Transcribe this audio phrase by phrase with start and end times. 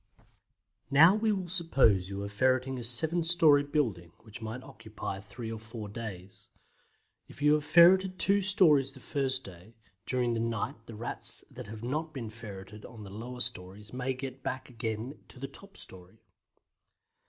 [0.89, 5.51] Now we will suppose you are ferreting a seven storey building, which might occupy three
[5.51, 6.49] or four days.
[7.27, 9.75] If you have ferreted two stories the first day,
[10.07, 14.15] during the night the Rats that have not been ferreted on the lower stories may
[14.15, 16.23] get back again to the top storey.